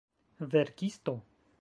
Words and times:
verkisto 0.53 1.19